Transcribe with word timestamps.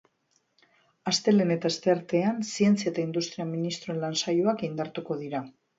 Astelehen 1.11 1.51
eta 1.57 1.71
asteartean 1.73 2.41
zientzia 2.55 2.93
eta 2.95 3.07
industria 3.07 3.49
ministroen 3.55 4.05
lan 4.07 4.21
saioak 4.27 4.71
indartuko 4.73 5.25
dira. 5.27 5.49